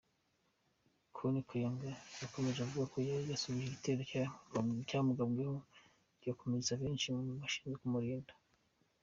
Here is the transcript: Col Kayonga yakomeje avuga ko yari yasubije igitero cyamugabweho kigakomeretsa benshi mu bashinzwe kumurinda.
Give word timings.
Col 1.15 1.35
Kayonga 1.49 1.89
yakomeje 2.21 2.59
avuga 2.61 2.85
ko 2.93 2.97
yari 3.09 3.25
yasubije 3.31 3.67
igitero 3.67 4.01
cyamugabweho 4.89 5.55
kigakomeretsa 6.19 6.79
benshi 6.81 7.05
mu 7.15 7.21
bashinzwe 7.41 7.75
kumurinda. 7.81 8.33